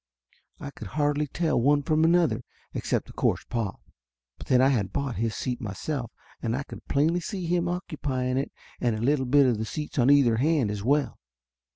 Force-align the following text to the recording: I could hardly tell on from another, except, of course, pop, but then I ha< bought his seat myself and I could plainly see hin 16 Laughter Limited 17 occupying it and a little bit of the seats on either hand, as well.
I 0.59 0.71
could 0.71 0.87
hardly 0.97 1.27
tell 1.27 1.59
on 1.69 1.83
from 1.83 2.03
another, 2.03 2.43
except, 2.73 3.07
of 3.09 3.15
course, 3.15 3.43
pop, 3.47 3.79
but 4.39 4.47
then 4.47 4.59
I 4.59 4.69
ha< 4.69 4.81
bought 4.81 5.17
his 5.17 5.35
seat 5.35 5.61
myself 5.61 6.09
and 6.41 6.55
I 6.57 6.63
could 6.63 6.87
plainly 6.87 7.19
see 7.19 7.45
hin 7.45 7.65
16 7.65 7.65
Laughter 7.65 7.85
Limited 7.89 8.09
17 8.31 8.33
occupying 8.33 8.37
it 8.39 8.51
and 8.79 8.95
a 8.95 9.05
little 9.05 9.27
bit 9.27 9.45
of 9.45 9.59
the 9.59 9.65
seats 9.65 9.99
on 9.99 10.09
either 10.09 10.37
hand, 10.37 10.71
as 10.71 10.83
well. 10.83 11.19